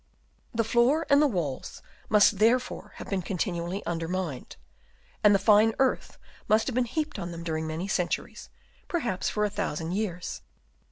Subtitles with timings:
[0.51, 4.55] The floor and the walls must therefore have been continually undermined;
[5.23, 8.49] and fine earth must have been heajDed on them during many centuries,
[8.87, 10.41] perhaps for a thousand years.